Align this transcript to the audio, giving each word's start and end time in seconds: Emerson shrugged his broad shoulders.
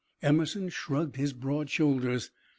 Emerson 0.23 0.67
shrugged 0.67 1.15
his 1.15 1.31
broad 1.31 1.69
shoulders. 1.69 2.31